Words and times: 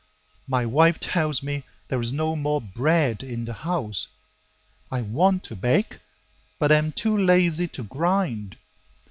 My 0.47 0.65
wife 0.65 0.99
tells 0.99 1.43
me 1.43 1.61
there 1.87 2.01
is 2.01 2.11
no 2.11 2.35
more 2.35 2.59
bread 2.59 3.21
in 3.21 3.45
the 3.45 3.53
house; 3.53 4.07
I 4.91 5.01
want 5.03 5.43
to 5.43 5.55
bake, 5.55 5.99
but 6.57 6.71
am 6.71 6.91
too 6.91 7.15
lazy 7.15 7.67
to 7.67 7.83
grind. 7.83 8.57